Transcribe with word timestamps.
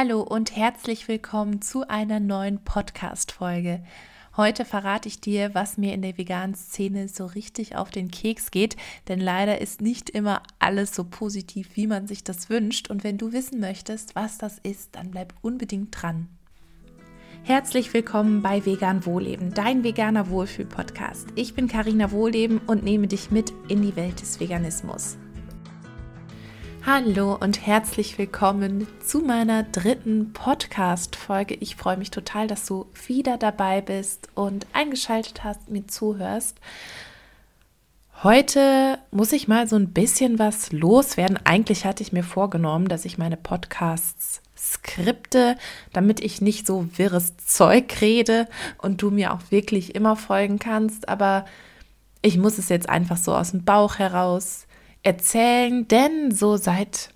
Hallo 0.00 0.20
und 0.20 0.54
herzlich 0.54 1.08
willkommen 1.08 1.60
zu 1.60 1.88
einer 1.88 2.20
neuen 2.20 2.62
Podcast-Folge. 2.62 3.82
Heute 4.36 4.64
verrate 4.64 5.08
ich 5.08 5.20
dir, 5.20 5.56
was 5.56 5.76
mir 5.76 5.92
in 5.92 6.02
der 6.02 6.16
veganen 6.16 6.54
Szene 6.54 7.08
so 7.08 7.26
richtig 7.26 7.74
auf 7.74 7.90
den 7.90 8.08
Keks 8.08 8.52
geht, 8.52 8.76
denn 9.08 9.18
leider 9.18 9.60
ist 9.60 9.80
nicht 9.80 10.08
immer 10.08 10.44
alles 10.60 10.94
so 10.94 11.02
positiv, 11.02 11.70
wie 11.74 11.88
man 11.88 12.06
sich 12.06 12.22
das 12.22 12.48
wünscht. 12.48 12.90
Und 12.90 13.02
wenn 13.02 13.18
du 13.18 13.32
wissen 13.32 13.58
möchtest, 13.58 14.14
was 14.14 14.38
das 14.38 14.58
ist, 14.58 14.94
dann 14.94 15.10
bleib 15.10 15.34
unbedingt 15.42 16.00
dran. 16.00 16.28
Herzlich 17.42 17.92
willkommen 17.92 18.40
bei 18.40 18.64
Vegan 18.64 19.04
Wohlleben, 19.04 19.52
dein 19.52 19.82
veganer 19.82 20.30
Wohlfühl-Podcast. 20.30 21.26
Ich 21.34 21.54
bin 21.54 21.66
Karina 21.66 22.12
Wohlleben 22.12 22.58
und 22.68 22.84
nehme 22.84 23.08
dich 23.08 23.32
mit 23.32 23.52
in 23.66 23.82
die 23.82 23.96
Welt 23.96 24.20
des 24.20 24.38
Veganismus. 24.38 25.18
Hallo 26.90 27.36
und 27.38 27.66
herzlich 27.66 28.16
willkommen 28.16 28.86
zu 29.04 29.20
meiner 29.20 29.62
dritten 29.62 30.32
Podcast-Folge. 30.32 31.54
Ich 31.56 31.76
freue 31.76 31.98
mich 31.98 32.10
total, 32.10 32.46
dass 32.46 32.64
du 32.64 32.86
wieder 33.06 33.36
dabei 33.36 33.82
bist 33.82 34.30
und 34.34 34.66
eingeschaltet 34.72 35.44
hast, 35.44 35.68
mir 35.68 35.86
zuhörst. 35.86 36.56
Heute 38.22 38.98
muss 39.10 39.32
ich 39.32 39.48
mal 39.48 39.68
so 39.68 39.76
ein 39.76 39.92
bisschen 39.92 40.38
was 40.38 40.72
loswerden. 40.72 41.38
Eigentlich 41.44 41.84
hatte 41.84 42.02
ich 42.02 42.14
mir 42.14 42.24
vorgenommen, 42.24 42.88
dass 42.88 43.04
ich 43.04 43.18
meine 43.18 43.36
Podcasts 43.36 44.40
skripte, 44.56 45.58
damit 45.92 46.20
ich 46.20 46.40
nicht 46.40 46.66
so 46.66 46.88
wirres 46.96 47.36
Zeug 47.36 48.00
rede 48.00 48.48
und 48.78 49.02
du 49.02 49.10
mir 49.10 49.34
auch 49.34 49.42
wirklich 49.50 49.94
immer 49.94 50.16
folgen 50.16 50.58
kannst. 50.58 51.10
Aber 51.10 51.44
ich 52.22 52.38
muss 52.38 52.56
es 52.56 52.70
jetzt 52.70 52.88
einfach 52.88 53.18
so 53.18 53.34
aus 53.34 53.50
dem 53.50 53.66
Bauch 53.66 53.98
heraus 53.98 54.67
erzählen, 55.02 55.86
denn 55.88 56.30
so 56.30 56.56
seit 56.56 57.10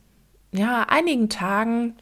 ja, 0.52 0.82
einigen 0.88 1.28
Tagen, 1.28 1.96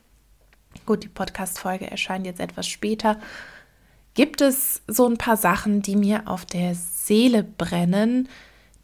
gut, 0.86 1.04
die 1.04 1.08
Podcast-Folge 1.08 1.90
erscheint 1.90 2.26
jetzt 2.26 2.40
etwas 2.40 2.66
später, 2.66 3.20
gibt 4.14 4.40
es 4.40 4.82
so 4.86 5.06
ein 5.06 5.18
paar 5.18 5.36
Sachen, 5.36 5.82
die 5.82 5.96
mir 5.96 6.26
auf 6.26 6.44
der 6.44 6.74
Seele 6.74 7.44
brennen, 7.44 8.28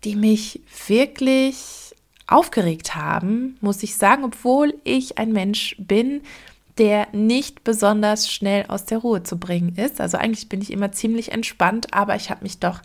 die 0.05 0.17
mich 0.17 0.61
wirklich 0.87 1.95
aufgeregt 2.27 2.95
haben, 2.95 3.57
muss 3.61 3.83
ich 3.83 3.97
sagen, 3.97 4.25
obwohl 4.25 4.75
ich 4.85 5.19
ein 5.19 5.33
Mensch 5.33 5.77
bin, 5.79 6.23
der 6.79 7.09
nicht 7.13 7.65
besonders 7.65 8.31
schnell 8.31 8.67
aus 8.69 8.85
der 8.85 8.99
Ruhe 8.99 9.23
zu 9.23 9.39
bringen 9.39 9.77
ist. 9.77 10.01
Also 10.01 10.19
eigentlich 10.19 10.49
bin 10.49 10.61
ich 10.61 10.73
immer 10.73 10.93
ziemlich 10.93 11.33
entspannt, 11.33 11.95
aber 11.95 12.17
ich 12.17 12.31
habe 12.31 12.43
mich 12.43 12.59
doch 12.59 12.83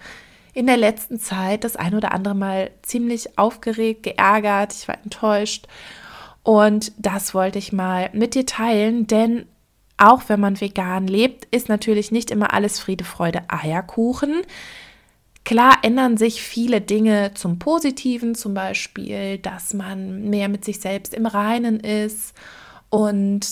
in 0.54 0.68
der 0.68 0.78
letzten 0.78 1.20
Zeit 1.20 1.64
das 1.64 1.76
ein 1.76 1.96
oder 1.96 2.14
andere 2.14 2.36
Mal 2.36 2.72
ziemlich 2.82 3.38
aufgeregt, 3.38 4.04
geärgert, 4.04 4.74
ich 4.74 4.88
war 4.88 4.98
enttäuscht. 5.04 5.68
Und 6.44 6.92
das 6.98 7.34
wollte 7.34 7.60
ich 7.60 7.72
mal 7.72 8.10
mit 8.14 8.36
dir 8.36 8.46
teilen, 8.46 9.08
denn 9.08 9.46
auch 9.98 10.24
wenn 10.28 10.40
man 10.40 10.60
vegan 10.60 11.06
lebt, 11.06 11.46
ist 11.54 11.70
natürlich 11.70 12.12
nicht 12.12 12.32
immer 12.32 12.54
alles 12.54 12.80
Friede, 12.80 13.04
Freude, 13.04 13.44
Eierkuchen. 13.48 14.42
Klar 15.44 15.78
ändern 15.84 16.18
sich 16.18 16.42
viele 16.42 16.82
Dinge 16.82 17.34
zum 17.36 17.60
Positiven, 17.60 18.34
zum 18.34 18.54
Beispiel, 18.54 19.38
dass 19.38 19.74
man 19.74 20.30
mehr 20.30 20.50
mit 20.50 20.66
sich 20.66 20.80
selbst 20.80 21.14
im 21.14 21.26
Reinen 21.28 21.80
ist 21.80 22.34
und 22.90 23.48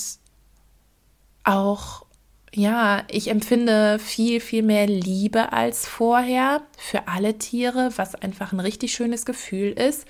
auch 1.44 2.05
ja, 2.53 3.03
ich 3.09 3.30
empfinde 3.30 4.00
viel, 4.00 4.39
viel 4.39 4.64
mehr 4.64 4.88
Liebe 4.88 5.53
als 5.53 5.88
vorher 5.88 6.61
für 6.78 7.08
alle 7.08 7.38
Tiere, 7.38 7.92
was 7.95 8.16
einfach 8.16 8.52
ein 8.52 8.59
richtig 8.59 8.94
schönes 8.94 9.25
Gefühl 9.25 9.72
ist. 9.72 10.05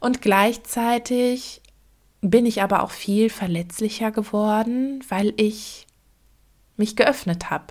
Und 0.00 0.20
gleichzeitig 0.20 1.62
bin 2.20 2.46
ich 2.46 2.62
aber 2.62 2.82
auch 2.82 2.90
viel 2.90 3.30
verletzlicher 3.30 4.10
geworden, 4.10 5.02
weil 5.08 5.32
ich 5.36 5.86
mich 6.76 6.96
geöffnet 6.96 7.50
habe. 7.50 7.66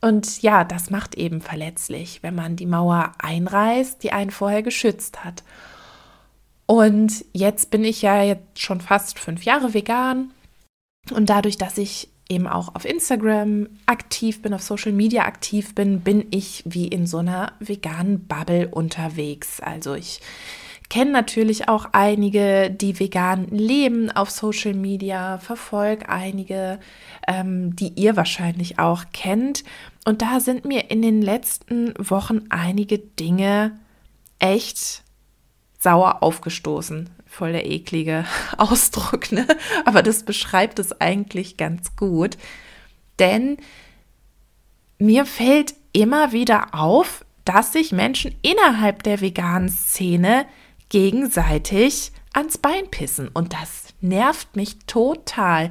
Und 0.00 0.42
ja, 0.42 0.64
das 0.64 0.90
macht 0.90 1.14
eben 1.16 1.40
verletzlich, 1.40 2.22
wenn 2.22 2.34
man 2.34 2.56
die 2.56 2.66
Mauer 2.66 3.12
einreißt, 3.18 4.02
die 4.02 4.12
einen 4.12 4.30
vorher 4.30 4.62
geschützt 4.62 5.24
hat. 5.24 5.44
Und 6.66 7.24
jetzt 7.32 7.70
bin 7.70 7.84
ich 7.84 8.02
ja 8.02 8.22
jetzt 8.22 8.60
schon 8.60 8.80
fast 8.80 9.18
fünf 9.18 9.44
Jahre 9.44 9.74
vegan. 9.74 10.30
Und 11.10 11.28
dadurch, 11.28 11.58
dass 11.58 11.76
ich 11.78 12.08
eben 12.30 12.46
auch 12.46 12.74
auf 12.74 12.84
Instagram 12.84 13.68
aktiv 13.86 14.40
bin, 14.40 14.54
auf 14.54 14.62
Social 14.62 14.92
Media 14.92 15.24
aktiv 15.24 15.74
bin, 15.74 16.00
bin 16.00 16.26
ich 16.30 16.62
wie 16.64 16.88
in 16.88 17.06
so 17.06 17.18
einer 17.18 17.52
veganen 17.58 18.26
Bubble 18.26 18.68
unterwegs. 18.68 19.60
Also 19.60 19.94
ich 19.94 20.20
kenne 20.88 21.12
natürlich 21.12 21.68
auch 21.68 21.86
einige, 21.92 22.70
die 22.70 22.98
vegan 22.98 23.46
leben 23.48 24.10
auf 24.10 24.30
Social 24.30 24.74
Media, 24.74 25.38
verfolge 25.38 26.08
einige, 26.08 26.80
ähm, 27.28 27.76
die 27.76 27.92
ihr 27.94 28.16
wahrscheinlich 28.16 28.78
auch 28.78 29.04
kennt. 29.12 29.64
Und 30.04 30.22
da 30.22 30.40
sind 30.40 30.64
mir 30.64 30.90
in 30.90 31.02
den 31.02 31.22
letzten 31.22 31.94
Wochen 31.98 32.46
einige 32.48 32.98
Dinge 32.98 33.78
echt 34.38 35.02
sauer 35.78 36.22
aufgestoßen 36.22 37.08
voll 37.30 37.52
der 37.52 37.70
eklige 37.70 38.26
Ausdruck, 38.58 39.32
ne? 39.32 39.46
aber 39.84 40.02
das 40.02 40.24
beschreibt 40.24 40.78
es 40.78 41.00
eigentlich 41.00 41.56
ganz 41.56 41.96
gut. 41.96 42.36
Denn 43.18 43.56
mir 44.98 45.24
fällt 45.24 45.74
immer 45.92 46.32
wieder 46.32 46.74
auf, 46.74 47.24
dass 47.44 47.72
sich 47.72 47.92
Menschen 47.92 48.34
innerhalb 48.42 49.02
der 49.02 49.20
veganen 49.20 49.68
Szene 49.68 50.46
gegenseitig 50.88 52.12
ans 52.32 52.58
Bein 52.58 52.90
pissen. 52.90 53.28
Und 53.28 53.54
das 53.54 53.94
nervt 54.00 54.56
mich 54.56 54.78
total. 54.86 55.70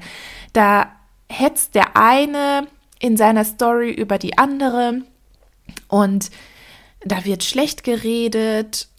Da 0.53 0.91
hetzt 1.29 1.75
der 1.75 1.95
eine 1.95 2.67
in 2.99 3.17
seiner 3.17 3.45
Story 3.45 3.91
über 3.91 4.17
die 4.17 4.37
andere 4.37 5.01
und 5.87 6.31
da 7.01 7.23
wird 7.23 7.43
schlecht 7.43 7.83
geredet 7.83 8.89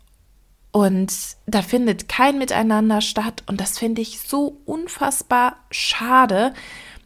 und 0.73 1.13
da 1.47 1.63
findet 1.63 2.09
kein 2.09 2.39
Miteinander 2.39 3.01
statt. 3.01 3.43
Und 3.47 3.61
das 3.61 3.79
finde 3.79 4.03
ich 4.03 4.21
so 4.21 4.61
unfassbar 4.67 5.57
schade. 5.71 6.53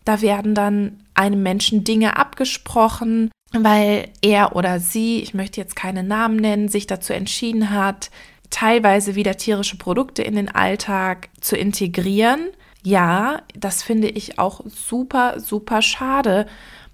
Da 0.05 0.21
werden 0.21 0.55
dann 0.55 1.05
einem 1.15 1.43
Menschen 1.43 1.85
Dinge 1.85 2.17
abgesprochen, 2.17 3.31
weil 3.53 4.09
er 4.21 4.57
oder 4.57 4.81
sie, 4.81 5.21
ich 5.21 5.33
möchte 5.33 5.61
jetzt 5.61 5.77
keine 5.77 6.03
Namen 6.03 6.37
nennen, 6.37 6.69
sich 6.69 6.87
dazu 6.87 7.13
entschieden 7.13 7.71
hat, 7.71 8.11
teilweise 8.51 9.15
wieder 9.15 9.37
tierische 9.37 9.79
Produkte 9.79 10.23
in 10.23 10.35
den 10.35 10.55
Alltag 10.55 11.31
zu 11.41 11.57
integrieren. 11.57 12.49
Ja, 12.83 13.43
das 13.55 13.83
finde 13.83 14.09
ich 14.09 14.39
auch 14.39 14.61
super, 14.67 15.41
super 15.41 15.81
schade. 15.81 16.47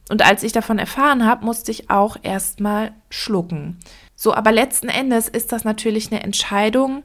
Und 0.08 0.24
als 0.24 0.44
ich 0.44 0.52
davon 0.52 0.78
erfahren 0.78 1.26
habe, 1.26 1.44
musste 1.44 1.72
ich 1.72 1.90
auch 1.90 2.16
erstmal 2.22 2.92
schlucken. 3.10 3.78
So, 4.22 4.34
aber 4.34 4.52
letzten 4.52 4.90
Endes 4.90 5.28
ist 5.28 5.50
das 5.50 5.64
natürlich 5.64 6.12
eine 6.12 6.22
Entscheidung, 6.22 7.04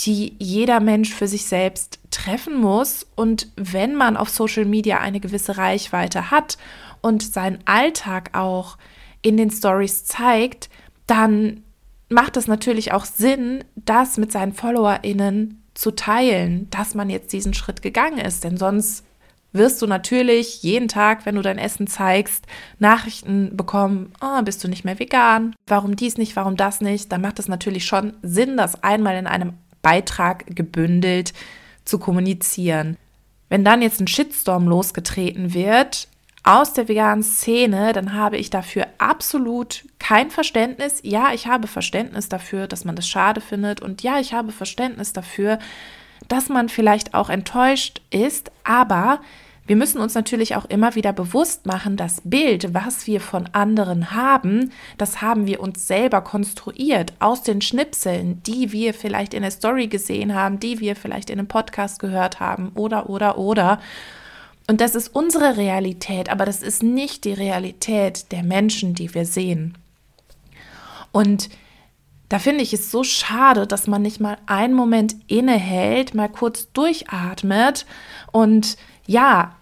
die 0.00 0.34
jeder 0.40 0.80
Mensch 0.80 1.14
für 1.14 1.28
sich 1.28 1.46
selbst 1.46 2.00
treffen 2.10 2.60
muss. 2.60 3.06
Und 3.14 3.46
wenn 3.54 3.94
man 3.94 4.16
auf 4.16 4.28
Social 4.28 4.64
Media 4.64 4.98
eine 4.98 5.20
gewisse 5.20 5.56
Reichweite 5.56 6.32
hat 6.32 6.58
und 7.00 7.22
seinen 7.22 7.60
Alltag 7.64 8.30
auch 8.36 8.76
in 9.22 9.36
den 9.36 9.52
Stories 9.52 10.04
zeigt, 10.04 10.68
dann 11.06 11.62
macht 12.08 12.36
es 12.36 12.48
natürlich 12.48 12.90
auch 12.90 13.04
Sinn, 13.04 13.62
das 13.76 14.16
mit 14.16 14.32
seinen 14.32 14.52
FollowerInnen 14.52 15.62
zu 15.74 15.92
teilen, 15.92 16.68
dass 16.70 16.96
man 16.96 17.08
jetzt 17.08 17.32
diesen 17.32 17.54
Schritt 17.54 17.82
gegangen 17.82 18.18
ist. 18.18 18.42
Denn 18.42 18.56
sonst 18.56 19.04
wirst 19.52 19.82
du 19.82 19.86
natürlich 19.86 20.62
jeden 20.62 20.88
Tag, 20.88 21.26
wenn 21.26 21.34
du 21.34 21.42
dein 21.42 21.58
Essen 21.58 21.86
zeigst, 21.86 22.46
Nachrichten 22.78 23.56
bekommen, 23.56 24.12
oh, 24.20 24.42
bist 24.42 24.62
du 24.64 24.68
nicht 24.68 24.84
mehr 24.84 24.98
vegan, 24.98 25.54
warum 25.66 25.96
dies 25.96 26.16
nicht, 26.16 26.36
warum 26.36 26.56
das 26.56 26.80
nicht. 26.80 27.12
Da 27.12 27.18
macht 27.18 27.38
es 27.38 27.48
natürlich 27.48 27.84
schon 27.84 28.14
Sinn, 28.22 28.56
das 28.56 28.82
einmal 28.82 29.16
in 29.16 29.26
einem 29.26 29.54
Beitrag 29.82 30.44
gebündelt 30.46 31.32
zu 31.84 31.98
kommunizieren. 31.98 32.96
Wenn 33.48 33.64
dann 33.64 33.82
jetzt 33.82 34.00
ein 34.00 34.06
Shitstorm 34.06 34.66
losgetreten 34.66 35.52
wird 35.52 36.08
aus 36.44 36.72
der 36.72 36.88
veganen 36.88 37.22
Szene, 37.22 37.92
dann 37.92 38.14
habe 38.14 38.36
ich 38.36 38.50
dafür 38.50 38.86
absolut 38.98 39.84
kein 39.98 40.30
Verständnis. 40.30 41.00
Ja, 41.02 41.32
ich 41.32 41.46
habe 41.46 41.68
Verständnis 41.68 42.28
dafür, 42.28 42.66
dass 42.66 42.84
man 42.84 42.96
das 42.96 43.06
schade 43.06 43.40
findet 43.40 43.80
und 43.80 44.02
ja, 44.02 44.18
ich 44.18 44.32
habe 44.32 44.50
Verständnis 44.52 45.12
dafür, 45.12 45.58
dass 46.28 46.48
man 46.48 46.68
vielleicht 46.68 47.14
auch 47.14 47.30
enttäuscht 47.30 48.00
ist, 48.10 48.50
aber 48.64 49.20
wir 49.64 49.76
müssen 49.76 50.00
uns 50.00 50.14
natürlich 50.14 50.56
auch 50.56 50.64
immer 50.64 50.96
wieder 50.96 51.12
bewusst 51.12 51.66
machen, 51.66 51.96
das 51.96 52.20
Bild, 52.24 52.74
was 52.74 53.06
wir 53.06 53.20
von 53.20 53.48
anderen 53.52 54.10
haben, 54.10 54.72
das 54.98 55.22
haben 55.22 55.46
wir 55.46 55.60
uns 55.60 55.86
selber 55.86 56.20
konstruiert 56.20 57.12
aus 57.20 57.42
den 57.42 57.60
Schnipseln, 57.60 58.42
die 58.42 58.72
wir 58.72 58.92
vielleicht 58.92 59.34
in 59.34 59.42
der 59.42 59.52
Story 59.52 59.86
gesehen 59.86 60.34
haben, 60.34 60.58
die 60.58 60.80
wir 60.80 60.96
vielleicht 60.96 61.30
in 61.30 61.38
einem 61.38 61.48
Podcast 61.48 62.00
gehört 62.00 62.40
haben 62.40 62.72
oder 62.74 63.08
oder 63.08 63.38
oder. 63.38 63.80
Und 64.66 64.80
das 64.80 64.94
ist 64.96 65.08
unsere 65.08 65.56
Realität, 65.56 66.28
aber 66.28 66.44
das 66.44 66.62
ist 66.62 66.82
nicht 66.82 67.24
die 67.24 67.32
Realität 67.32 68.32
der 68.32 68.42
Menschen, 68.42 68.94
die 68.94 69.14
wir 69.14 69.26
sehen. 69.26 69.78
Und 71.12 71.50
da 72.32 72.38
finde 72.38 72.62
ich 72.62 72.72
es 72.72 72.90
so 72.90 73.04
schade, 73.04 73.66
dass 73.66 73.86
man 73.86 74.00
nicht 74.00 74.18
mal 74.18 74.38
einen 74.46 74.72
Moment 74.72 75.16
innehält, 75.26 76.14
mal 76.14 76.30
kurz 76.30 76.72
durchatmet 76.72 77.84
und 78.32 78.78
ja, 79.06 79.56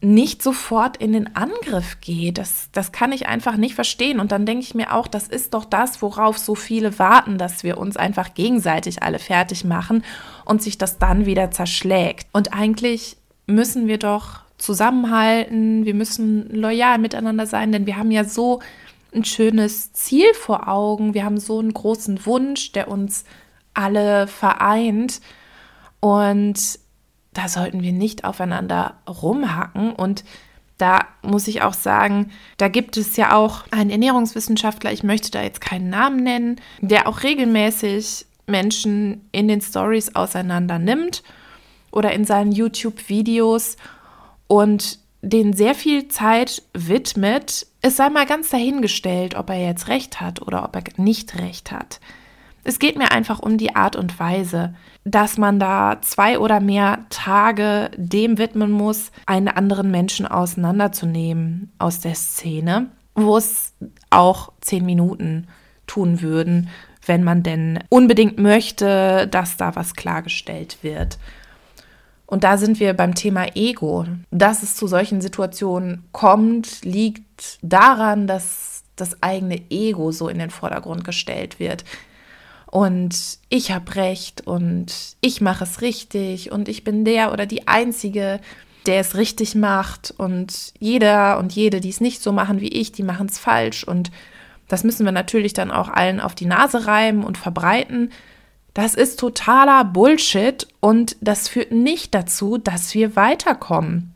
nicht 0.00 0.42
sofort 0.42 0.96
in 0.96 1.12
den 1.12 1.36
Angriff 1.36 2.00
geht. 2.00 2.38
Das, 2.38 2.68
das 2.72 2.90
kann 2.90 3.12
ich 3.12 3.28
einfach 3.28 3.56
nicht 3.56 3.76
verstehen. 3.76 4.18
Und 4.18 4.32
dann 4.32 4.44
denke 4.44 4.64
ich 4.64 4.74
mir 4.74 4.92
auch, 4.92 5.06
das 5.06 5.28
ist 5.28 5.54
doch 5.54 5.64
das, 5.64 6.02
worauf 6.02 6.36
so 6.36 6.56
viele 6.56 6.98
warten, 6.98 7.38
dass 7.38 7.62
wir 7.62 7.78
uns 7.78 7.96
einfach 7.96 8.34
gegenseitig 8.34 9.04
alle 9.04 9.20
fertig 9.20 9.64
machen 9.64 10.04
und 10.44 10.62
sich 10.62 10.78
das 10.78 10.98
dann 10.98 11.26
wieder 11.26 11.52
zerschlägt. 11.52 12.26
Und 12.32 12.52
eigentlich 12.52 13.18
müssen 13.46 13.86
wir 13.86 13.98
doch 13.98 14.40
zusammenhalten, 14.58 15.84
wir 15.84 15.94
müssen 15.94 16.50
loyal 16.52 16.98
miteinander 16.98 17.46
sein, 17.46 17.70
denn 17.70 17.86
wir 17.86 17.96
haben 17.96 18.10
ja 18.10 18.24
so 18.24 18.60
ein 19.16 19.24
schönes 19.24 19.92
Ziel 19.92 20.32
vor 20.34 20.68
Augen, 20.68 21.14
wir 21.14 21.24
haben 21.24 21.38
so 21.38 21.58
einen 21.58 21.72
großen 21.74 22.26
Wunsch, 22.26 22.72
der 22.72 22.88
uns 22.88 23.24
alle 23.74 24.26
vereint. 24.26 25.20
Und 26.00 26.78
da 27.32 27.48
sollten 27.48 27.82
wir 27.82 27.92
nicht 27.92 28.24
aufeinander 28.24 28.98
rumhacken. 29.08 29.92
Und 29.92 30.24
da 30.78 31.06
muss 31.22 31.48
ich 31.48 31.62
auch 31.62 31.74
sagen, 31.74 32.30
da 32.58 32.68
gibt 32.68 32.96
es 32.96 33.16
ja 33.16 33.34
auch 33.34 33.64
einen 33.70 33.90
Ernährungswissenschaftler, 33.90 34.92
ich 34.92 35.02
möchte 35.02 35.30
da 35.30 35.42
jetzt 35.42 35.60
keinen 35.60 35.90
Namen 35.90 36.22
nennen, 36.22 36.60
der 36.80 37.08
auch 37.08 37.22
regelmäßig 37.22 38.26
Menschen 38.46 39.26
in 39.32 39.48
den 39.48 39.60
Stories 39.60 40.14
auseinander 40.14 40.78
nimmt 40.78 41.22
oder 41.90 42.12
in 42.12 42.24
seinen 42.24 42.52
YouTube-Videos 42.52 43.76
und 44.46 44.98
den 45.26 45.52
sehr 45.52 45.74
viel 45.74 46.08
Zeit 46.08 46.62
widmet. 46.72 47.66
Es 47.82 47.96
sei 47.96 48.10
mal 48.10 48.26
ganz 48.26 48.50
dahingestellt, 48.50 49.34
ob 49.34 49.50
er 49.50 49.60
jetzt 49.60 49.88
recht 49.88 50.20
hat 50.20 50.40
oder 50.40 50.64
ob 50.64 50.76
er 50.76 50.84
nicht 50.96 51.38
recht 51.38 51.72
hat. 51.72 52.00
Es 52.62 52.78
geht 52.78 52.96
mir 52.96 53.12
einfach 53.12 53.38
um 53.38 53.58
die 53.58 53.76
Art 53.76 53.96
und 53.96 54.18
Weise, 54.18 54.74
dass 55.04 55.38
man 55.38 55.60
da 55.60 55.98
zwei 56.00 56.38
oder 56.38 56.60
mehr 56.60 57.06
Tage 57.10 57.90
dem 57.96 58.38
widmen 58.38 58.72
muss, 58.72 59.12
einen 59.24 59.48
anderen 59.48 59.90
Menschen 59.90 60.26
auseinanderzunehmen 60.26 61.72
aus 61.78 62.00
der 62.00 62.14
Szene, 62.14 62.88
wo 63.14 63.36
es 63.36 63.72
auch 64.10 64.52
zehn 64.60 64.84
Minuten 64.84 65.46
tun 65.86 66.22
würden, 66.22 66.68
wenn 67.04 67.22
man 67.22 67.44
denn 67.44 67.78
unbedingt 67.88 68.38
möchte, 68.38 69.28
dass 69.28 69.56
da 69.56 69.76
was 69.76 69.94
klargestellt 69.94 70.78
wird. 70.82 71.18
Und 72.26 72.44
da 72.44 72.58
sind 72.58 72.80
wir 72.80 72.92
beim 72.94 73.14
Thema 73.14 73.54
Ego. 73.54 74.04
Dass 74.30 74.62
es 74.62 74.74
zu 74.74 74.88
solchen 74.88 75.20
Situationen 75.20 76.04
kommt, 76.12 76.84
liegt 76.84 77.58
daran, 77.62 78.26
dass 78.26 78.82
das 78.96 79.22
eigene 79.22 79.60
Ego 79.70 80.10
so 80.10 80.28
in 80.28 80.38
den 80.38 80.50
Vordergrund 80.50 81.04
gestellt 81.04 81.60
wird 81.60 81.84
und 82.66 83.38
ich 83.48 83.70
habe 83.70 83.94
recht 83.94 84.46
und 84.46 85.16
ich 85.20 85.40
mache 85.40 85.64
es 85.64 85.80
richtig 85.80 86.52
und 86.52 86.68
ich 86.68 86.84
bin 86.84 87.04
der 87.04 87.32
oder 87.32 87.46
die 87.46 87.68
Einzige, 87.68 88.40
der 88.86 89.00
es 89.00 89.16
richtig 89.16 89.54
macht 89.54 90.12
und 90.16 90.74
jeder 90.78 91.38
und 91.38 91.52
jede, 91.52 91.80
die 91.80 91.88
es 91.88 92.00
nicht 92.00 92.22
so 92.22 92.32
machen 92.32 92.60
wie 92.60 92.68
ich, 92.68 92.92
die 92.92 93.02
machen 93.02 93.28
es 93.28 93.38
falsch 93.38 93.84
und 93.84 94.10
das 94.68 94.82
müssen 94.82 95.06
wir 95.06 95.12
natürlich 95.12 95.52
dann 95.52 95.70
auch 95.70 95.88
allen 95.88 96.20
auf 96.20 96.34
die 96.34 96.44
Nase 96.44 96.86
reiben 96.86 97.24
und 97.24 97.38
verbreiten. 97.38 98.10
Das 98.76 98.92
ist 98.92 99.18
totaler 99.18 99.84
Bullshit 99.84 100.68
und 100.80 101.16
das 101.22 101.48
führt 101.48 101.72
nicht 101.72 102.14
dazu, 102.14 102.58
dass 102.58 102.92
wir 102.92 103.16
weiterkommen. 103.16 104.12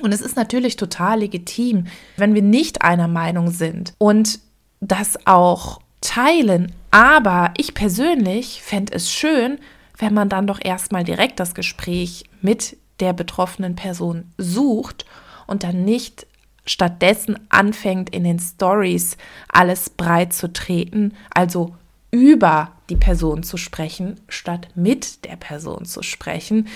Und 0.00 0.12
es 0.12 0.22
ist 0.22 0.36
natürlich 0.36 0.76
total 0.76 1.18
legitim, 1.18 1.84
wenn 2.16 2.32
wir 2.32 2.40
nicht 2.40 2.80
einer 2.80 3.08
Meinung 3.08 3.50
sind 3.50 3.92
und 3.98 4.40
das 4.80 5.26
auch 5.26 5.82
teilen. 6.00 6.72
Aber 6.90 7.52
ich 7.58 7.74
persönlich 7.74 8.62
fände 8.62 8.94
es 8.94 9.12
schön, 9.12 9.58
wenn 9.98 10.14
man 10.14 10.30
dann 10.30 10.46
doch 10.46 10.60
erstmal 10.64 11.04
direkt 11.04 11.38
das 11.38 11.54
Gespräch 11.54 12.24
mit 12.40 12.78
der 13.00 13.12
betroffenen 13.12 13.76
Person 13.76 14.32
sucht 14.38 15.04
und 15.46 15.62
dann 15.62 15.84
nicht 15.84 16.26
stattdessen 16.64 17.38
anfängt 17.50 18.08
in 18.08 18.24
den 18.24 18.38
Stories 18.38 19.18
alles 19.48 19.90
breit 19.90 20.32
zu 20.32 20.50
treten, 20.50 21.12
also 21.34 21.74
über 22.10 22.72
die 22.90 22.96
Person 22.96 23.42
zu 23.42 23.56
sprechen, 23.56 24.20
statt 24.28 24.68
mit 24.74 25.24
der 25.24 25.36
Person 25.36 25.84
zu 25.84 26.02
sprechen, 26.02 26.68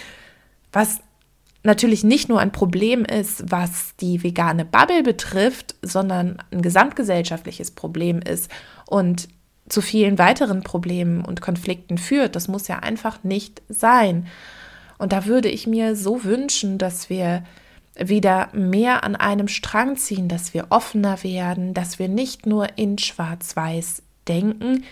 was 0.72 1.00
natürlich 1.62 2.04
nicht 2.04 2.28
nur 2.28 2.40
ein 2.40 2.52
Problem 2.52 3.04
ist, 3.04 3.50
was 3.50 3.96
die 3.96 4.22
vegane 4.22 4.64
Bubble 4.64 5.02
betrifft, 5.02 5.74
sondern 5.82 6.38
ein 6.50 6.62
gesamtgesellschaftliches 6.62 7.70
Problem 7.72 8.20
ist 8.20 8.50
und 8.86 9.28
zu 9.68 9.80
vielen 9.80 10.18
weiteren 10.18 10.62
Problemen 10.62 11.24
und 11.24 11.40
Konflikten 11.40 11.96
führt. 11.96 12.36
Das 12.36 12.48
muss 12.48 12.68
ja 12.68 12.80
einfach 12.80 13.24
nicht 13.24 13.62
sein. 13.68 14.26
Und 14.98 15.12
da 15.12 15.24
würde 15.24 15.48
ich 15.48 15.66
mir 15.66 15.96
so 15.96 16.22
wünschen, 16.24 16.76
dass 16.76 17.08
wir 17.08 17.44
wieder 17.96 18.48
mehr 18.52 19.04
an 19.04 19.16
einem 19.16 19.48
Strang 19.48 19.96
ziehen, 19.96 20.28
dass 20.28 20.52
wir 20.52 20.66
offener 20.70 21.22
werden, 21.22 21.72
dass 21.74 21.98
wir 21.98 22.08
nicht 22.08 22.44
nur 22.44 22.76
in 22.76 22.98
Schwarz-Weiß 22.98 24.02
denken. 24.28 24.84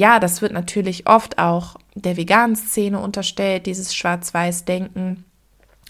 Ja, 0.00 0.18
das 0.18 0.40
wird 0.40 0.52
natürlich 0.54 1.06
oft 1.06 1.38
auch 1.38 1.76
der 1.94 2.16
veganen 2.16 2.56
Szene 2.56 3.00
unterstellt, 3.00 3.66
dieses 3.66 3.94
Schwarz-Weiß-Denken. 3.94 5.26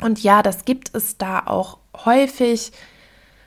Und 0.02 0.20
ja, 0.20 0.42
das 0.42 0.64
gibt 0.64 0.92
es 0.96 1.16
da 1.16 1.44
auch 1.46 1.78
häufig, 2.04 2.72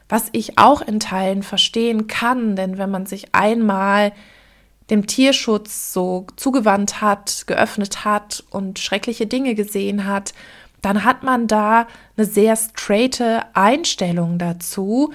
was 0.08 0.30
ich 0.32 0.58
auch 0.58 0.82
in 0.82 1.02
Teilen 1.02 1.44
verstehen 1.44 2.08
kann, 2.08 2.56
denn 2.56 2.78
wenn 2.78 2.90
man 2.90 3.06
sich 3.06 3.36
einmal 3.36 4.14
dem 4.90 5.06
Tierschutz 5.06 5.92
so 5.92 6.28
zugewandt 6.38 7.02
hat, 7.02 7.44
geöffnet 7.46 8.06
hat 8.06 8.46
und 8.50 8.80
schreckliche 8.80 9.28
Dinge 9.28 9.56
gesehen 9.56 10.08
hat, 10.08 10.34
dann 10.82 11.04
hat 11.04 11.24
man 11.24 11.48
da 11.48 11.88
eine 12.16 12.26
sehr 12.26 12.56
straighte 12.56 13.42
Einstellung 13.54 14.38
dazu. 14.38 15.14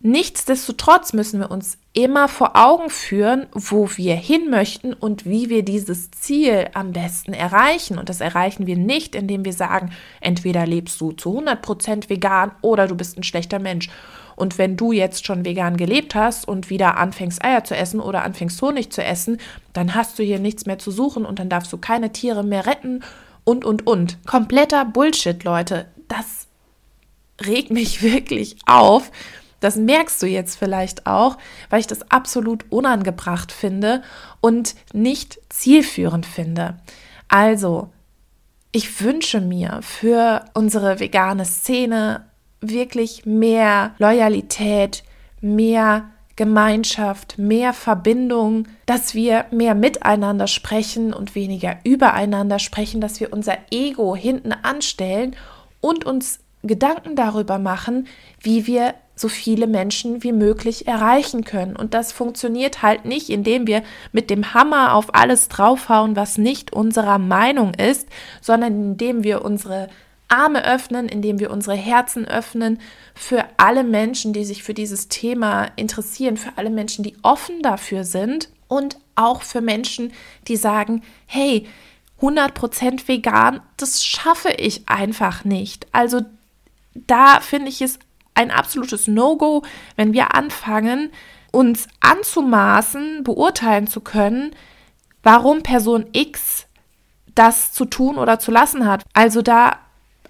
Nichtsdestotrotz 0.00 1.14
müssen 1.14 1.40
wir 1.40 1.50
uns 1.50 1.78
immer 1.94 2.28
vor 2.28 2.52
Augen 2.56 2.88
führen, 2.88 3.46
wo 3.52 3.88
wir 3.96 4.14
hin 4.14 4.48
möchten 4.48 4.94
und 4.94 5.26
wie 5.26 5.50
wir 5.50 5.62
dieses 5.62 6.10
Ziel 6.10 6.68
am 6.72 6.92
besten 6.92 7.34
erreichen. 7.34 7.98
Und 7.98 8.08
das 8.08 8.20
erreichen 8.20 8.66
wir 8.66 8.76
nicht, 8.76 9.14
indem 9.14 9.44
wir 9.44 9.52
sagen, 9.52 9.90
entweder 10.20 10.66
lebst 10.66 11.00
du 11.00 11.12
zu 11.12 11.38
100% 11.38 12.08
vegan 12.08 12.52
oder 12.62 12.86
du 12.86 12.94
bist 12.94 13.18
ein 13.18 13.24
schlechter 13.24 13.58
Mensch. 13.58 13.90
Und 14.36 14.56
wenn 14.56 14.78
du 14.78 14.92
jetzt 14.92 15.26
schon 15.26 15.44
vegan 15.44 15.76
gelebt 15.76 16.14
hast 16.14 16.48
und 16.48 16.70
wieder 16.70 16.96
anfängst 16.96 17.44
Eier 17.44 17.64
zu 17.64 17.76
essen 17.76 18.00
oder 18.00 18.24
anfängst 18.24 18.60
Honig 18.62 18.90
zu 18.90 19.04
essen, 19.04 19.38
dann 19.74 19.94
hast 19.94 20.18
du 20.18 20.22
hier 20.22 20.38
nichts 20.38 20.64
mehr 20.64 20.78
zu 20.78 20.90
suchen 20.90 21.26
und 21.26 21.38
dann 21.38 21.50
darfst 21.50 21.72
du 21.72 21.76
keine 21.76 22.12
Tiere 22.12 22.42
mehr 22.42 22.66
retten 22.66 23.02
und, 23.44 23.66
und, 23.66 23.86
und. 23.86 24.24
Kompletter 24.26 24.86
Bullshit, 24.86 25.44
Leute. 25.44 25.86
Das 26.08 26.46
regt 27.44 27.70
mich 27.70 28.02
wirklich 28.02 28.56
auf 28.64 29.10
das 29.62 29.76
merkst 29.76 30.20
du 30.22 30.26
jetzt 30.26 30.56
vielleicht 30.58 31.06
auch, 31.06 31.38
weil 31.70 31.80
ich 31.80 31.86
das 31.86 32.10
absolut 32.10 32.64
unangebracht 32.70 33.52
finde 33.52 34.02
und 34.40 34.74
nicht 34.92 35.38
zielführend 35.48 36.26
finde. 36.26 36.76
Also, 37.28 37.90
ich 38.72 39.00
wünsche 39.02 39.40
mir 39.40 39.80
für 39.82 40.44
unsere 40.54 40.98
vegane 40.98 41.44
Szene 41.44 42.26
wirklich 42.60 43.24
mehr 43.24 43.94
Loyalität, 43.98 45.04
mehr 45.40 46.10
Gemeinschaft, 46.36 47.38
mehr 47.38 47.72
Verbindung, 47.72 48.66
dass 48.86 49.14
wir 49.14 49.44
mehr 49.50 49.74
miteinander 49.74 50.46
sprechen 50.46 51.12
und 51.12 51.34
weniger 51.34 51.76
übereinander 51.84 52.58
sprechen, 52.58 53.00
dass 53.00 53.20
wir 53.20 53.32
unser 53.32 53.58
Ego 53.70 54.16
hinten 54.16 54.52
anstellen 54.52 55.36
und 55.80 56.04
uns 56.04 56.40
Gedanken 56.62 57.16
darüber 57.16 57.58
machen, 57.58 58.06
wie 58.40 58.66
wir 58.66 58.94
so 59.22 59.28
viele 59.28 59.66
Menschen 59.66 60.22
wie 60.22 60.32
möglich 60.32 60.86
erreichen 60.86 61.44
können. 61.44 61.74
Und 61.74 61.94
das 61.94 62.12
funktioniert 62.12 62.82
halt 62.82 63.06
nicht, 63.06 63.30
indem 63.30 63.66
wir 63.66 63.82
mit 64.12 64.28
dem 64.28 64.52
Hammer 64.52 64.94
auf 64.94 65.14
alles 65.14 65.48
draufhauen, 65.48 66.14
was 66.14 66.36
nicht 66.36 66.74
unserer 66.74 67.18
Meinung 67.18 67.72
ist, 67.72 68.06
sondern 68.42 68.74
indem 68.74 69.24
wir 69.24 69.42
unsere 69.42 69.88
Arme 70.28 70.64
öffnen, 70.64 71.08
indem 71.08 71.38
wir 71.40 71.50
unsere 71.50 71.76
Herzen 71.76 72.26
öffnen 72.26 72.80
für 73.14 73.44
alle 73.56 73.84
Menschen, 73.84 74.32
die 74.32 74.44
sich 74.44 74.62
für 74.62 74.74
dieses 74.74 75.08
Thema 75.08 75.68
interessieren, 75.76 76.36
für 76.36 76.52
alle 76.56 76.70
Menschen, 76.70 77.02
die 77.04 77.16
offen 77.22 77.62
dafür 77.62 78.04
sind 78.04 78.50
und 78.68 78.98
auch 79.14 79.42
für 79.42 79.60
Menschen, 79.60 80.12
die 80.48 80.56
sagen, 80.56 81.02
hey, 81.26 81.66
100% 82.20 83.08
vegan, 83.08 83.60
das 83.76 84.04
schaffe 84.04 84.50
ich 84.50 84.88
einfach 84.88 85.44
nicht. 85.44 85.86
Also 85.92 86.22
da 86.94 87.40
finde 87.40 87.68
ich 87.68 87.82
es 87.82 87.98
ein 88.34 88.50
absolutes 88.50 89.08
No-Go, 89.08 89.62
wenn 89.96 90.12
wir 90.12 90.34
anfangen, 90.34 91.10
uns 91.50 91.86
anzumaßen, 92.00 93.24
beurteilen 93.24 93.86
zu 93.86 94.00
können, 94.00 94.54
warum 95.22 95.62
Person 95.62 96.06
X 96.12 96.66
das 97.34 97.72
zu 97.72 97.84
tun 97.84 98.16
oder 98.18 98.38
zu 98.38 98.50
lassen 98.50 98.86
hat. 98.86 99.04
Also 99.12 99.42
da 99.42 99.78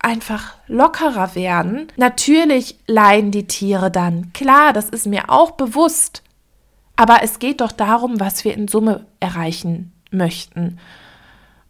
einfach 0.01 0.57
lockerer 0.67 1.35
werden. 1.35 1.87
Natürlich 1.97 2.79
leiden 2.87 3.31
die 3.31 3.47
Tiere 3.47 3.91
dann. 3.91 4.33
Klar, 4.33 4.73
das 4.73 4.89
ist 4.89 5.07
mir 5.07 5.31
auch 5.31 5.53
bewusst. 5.53 6.23
Aber 6.97 7.23
es 7.23 7.39
geht 7.39 7.61
doch 7.61 7.73
darum, 7.73 8.21
was 8.21 8.45
wir 8.45 8.55
in 8.55 8.69
Summe 8.69 9.07
erreichen 9.21 9.93
möchten. 10.11 10.79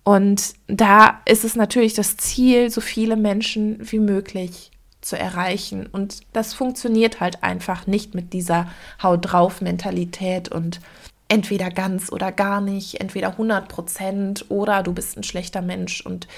Und 0.02 0.54
da 0.66 1.20
ist 1.26 1.44
es 1.44 1.54
natürlich 1.54 1.94
das 1.94 2.16
Ziel, 2.16 2.70
so 2.70 2.80
viele 2.80 3.16
Menschen 3.16 3.78
wie 3.80 4.00
möglich 4.00 4.72
zu 5.02 5.18
erreichen. 5.18 5.86
Und 5.86 6.20
das 6.32 6.54
funktioniert 6.54 7.20
halt 7.20 7.42
einfach 7.42 7.86
nicht 7.86 8.14
mit 8.14 8.32
dieser 8.32 8.70
Haut 9.02 9.32
drauf 9.32 9.60
Mentalität 9.60 10.48
und 10.48 10.80
entweder 11.28 11.70
ganz 11.70 12.10
oder 12.10 12.32
gar 12.32 12.60
nicht, 12.60 13.00
entweder 13.00 13.28
100 13.32 13.68
Prozent 13.68 14.46
oder 14.48 14.82
du 14.82 14.92
bist 14.92 15.16
ein 15.16 15.22
schlechter 15.22 15.62
Mensch. 15.62 16.04
Und 16.04 16.28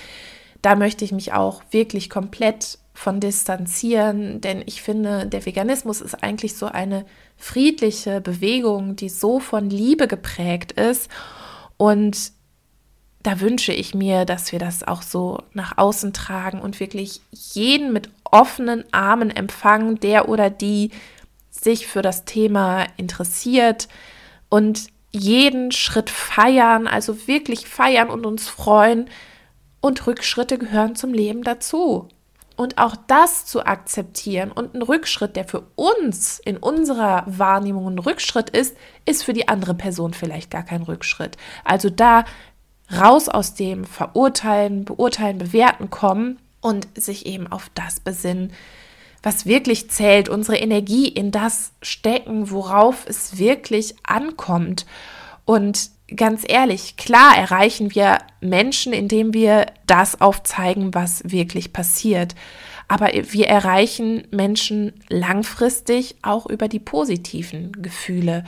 da 0.62 0.76
möchte 0.76 1.04
ich 1.04 1.12
mich 1.12 1.32
auch 1.32 1.62
wirklich 1.70 2.08
komplett 2.08 2.78
von 2.94 3.18
distanzieren, 3.18 4.40
denn 4.40 4.62
ich 4.66 4.80
finde, 4.80 5.26
der 5.26 5.44
Veganismus 5.44 6.00
ist 6.00 6.22
eigentlich 6.22 6.56
so 6.56 6.66
eine 6.66 7.04
friedliche 7.36 8.20
Bewegung, 8.20 8.94
die 8.94 9.08
so 9.08 9.40
von 9.40 9.68
Liebe 9.68 10.06
geprägt 10.06 10.72
ist. 10.72 11.10
Und 11.76 12.32
da 13.24 13.40
wünsche 13.40 13.72
ich 13.72 13.94
mir, 13.94 14.26
dass 14.26 14.52
wir 14.52 14.58
das 14.58 14.86
auch 14.86 15.00
so 15.00 15.42
nach 15.54 15.78
außen 15.78 16.12
tragen 16.12 16.60
und 16.60 16.78
wirklich 16.78 17.22
jeden 17.32 17.92
mit 17.92 18.10
offenen 18.22 18.84
Armen 18.92 19.30
empfangen, 19.30 19.98
der 19.98 20.28
oder 20.28 20.50
die 20.50 20.90
sich 21.50 21.86
für 21.86 22.02
das 22.02 22.26
Thema 22.26 22.84
interessiert 22.98 23.88
und 24.50 24.88
jeden 25.10 25.72
Schritt 25.72 26.10
feiern, 26.10 26.86
also 26.86 27.26
wirklich 27.26 27.66
feiern 27.66 28.10
und 28.10 28.26
uns 28.26 28.46
freuen. 28.46 29.08
Und 29.80 30.06
Rückschritte 30.06 30.58
gehören 30.58 30.94
zum 30.94 31.14
Leben 31.14 31.44
dazu. 31.44 32.08
Und 32.56 32.78
auch 32.78 32.94
das 33.06 33.46
zu 33.46 33.64
akzeptieren 33.64 34.52
und 34.52 34.74
ein 34.74 34.82
Rückschritt, 34.82 35.34
der 35.34 35.44
für 35.44 35.62
uns 35.76 36.38
in 36.40 36.56
unserer 36.56 37.24
Wahrnehmung 37.26 37.86
ein 37.88 37.98
Rückschritt 37.98 38.50
ist, 38.50 38.76
ist 39.06 39.24
für 39.24 39.32
die 39.32 39.48
andere 39.48 39.74
Person 39.74 40.12
vielleicht 40.14 40.50
gar 40.50 40.62
kein 40.62 40.82
Rückschritt. 40.82 41.36
Also 41.64 41.90
da 41.90 42.24
raus 42.98 43.28
aus 43.28 43.54
dem 43.54 43.84
Verurteilen, 43.84 44.84
Beurteilen, 44.84 45.38
Bewerten 45.38 45.90
kommen 45.90 46.38
und 46.60 46.88
sich 46.94 47.26
eben 47.26 47.46
auf 47.46 47.70
das 47.74 48.00
besinnen, 48.00 48.52
was 49.22 49.46
wirklich 49.46 49.90
zählt, 49.90 50.28
unsere 50.28 50.58
Energie 50.58 51.08
in 51.08 51.30
das 51.30 51.72
stecken, 51.82 52.50
worauf 52.50 53.06
es 53.06 53.38
wirklich 53.38 53.94
ankommt. 54.02 54.84
Und 55.44 55.90
ganz 56.14 56.42
ehrlich, 56.46 56.96
klar 56.96 57.36
erreichen 57.36 57.94
wir 57.94 58.18
Menschen, 58.40 58.92
indem 58.92 59.32
wir 59.32 59.66
das 59.86 60.20
aufzeigen, 60.20 60.94
was 60.94 61.22
wirklich 61.24 61.72
passiert. 61.72 62.34
Aber 62.86 63.10
wir 63.12 63.48
erreichen 63.48 64.26
Menschen 64.30 64.92
langfristig 65.08 66.16
auch 66.22 66.46
über 66.46 66.68
die 66.68 66.78
positiven 66.80 67.72
Gefühle, 67.80 68.44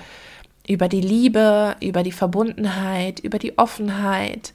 über 0.68 0.88
die 0.88 1.00
Liebe, 1.00 1.76
über 1.80 2.02
die 2.02 2.12
Verbundenheit, 2.12 3.20
über 3.20 3.38
die 3.38 3.56
Offenheit, 3.58 4.54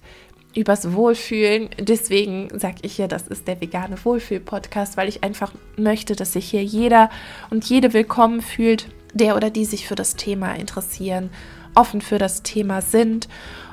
übers 0.56 0.94
Wohlfühlen. 0.94 1.70
Deswegen 1.80 2.50
sage 2.58 2.78
ich 2.82 2.98
ja, 2.98 3.08
das 3.08 3.28
ist 3.28 3.48
der 3.48 3.62
vegane 3.62 3.96
Wohlfühl-Podcast, 4.04 4.98
weil 4.98 5.08
ich 5.08 5.24
einfach 5.24 5.54
möchte, 5.78 6.16
dass 6.16 6.34
sich 6.34 6.50
hier 6.50 6.64
jeder 6.64 7.10
und 7.50 7.66
jede 7.66 7.94
willkommen 7.94 8.42
fühlt, 8.42 8.88
der 9.14 9.36
oder 9.36 9.50
die 9.50 9.66
sich 9.66 9.88
für 9.88 9.96
das 9.96 10.16
Thema 10.16 10.54
interessieren 10.54 11.30
offen 11.76 12.02
für 12.02 12.18
das 12.18 12.44
Thema 12.44 12.82
sind. 12.82 13.28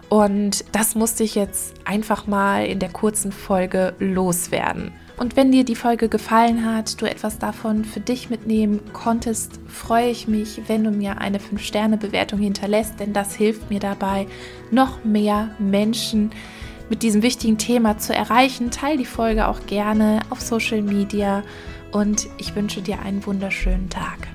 Und 0.08 0.64
das 0.72 0.94
musste 0.94 1.24
ich 1.24 1.34
jetzt 1.34 1.74
einfach 1.84 2.26
mal 2.26 2.64
in 2.64 2.78
der 2.78 2.88
kurzen 2.88 3.32
Folge 3.32 3.94
loswerden. 3.98 4.92
Und 5.18 5.34
wenn 5.34 5.50
dir 5.50 5.64
die 5.64 5.74
Folge 5.74 6.08
gefallen 6.08 6.64
hat, 6.64 7.02
du 7.02 7.10
etwas 7.10 7.38
davon 7.38 7.84
für 7.84 7.98
dich 7.98 8.30
mitnehmen 8.30 8.80
konntest, 8.92 9.58
freue 9.66 10.10
ich 10.10 10.28
mich, 10.28 10.62
wenn 10.68 10.84
du 10.84 10.92
mir 10.92 11.18
eine 11.18 11.38
5-Sterne-Bewertung 11.38 12.38
hinterlässt, 12.38 13.00
denn 13.00 13.12
das 13.12 13.34
hilft 13.34 13.68
mir 13.68 13.80
dabei, 13.80 14.28
noch 14.70 15.04
mehr 15.04 15.50
Menschen 15.58 16.30
mit 16.88 17.02
diesem 17.02 17.22
wichtigen 17.22 17.58
Thema 17.58 17.98
zu 17.98 18.14
erreichen. 18.14 18.70
Teil 18.70 18.96
die 18.96 19.04
Folge 19.04 19.48
auch 19.48 19.66
gerne 19.66 20.20
auf 20.30 20.40
Social 20.40 20.82
Media 20.82 21.42
und 21.90 22.28
ich 22.38 22.54
wünsche 22.54 22.80
dir 22.80 23.00
einen 23.00 23.26
wunderschönen 23.26 23.90
Tag. 23.90 24.28